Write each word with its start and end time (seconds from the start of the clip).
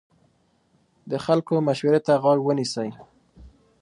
د 1.09 1.11
خلکو 1.25 1.53
مشورې 1.67 2.01
ته 2.07 2.13
غوږ 2.21 2.39
ونیسئ. 2.43 2.89